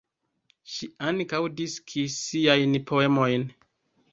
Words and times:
Ŝi 0.75 0.87
ankaŭ 1.11 1.41
diskis 1.59 2.15
siajn 2.31 2.75
poemojn. 2.93 3.45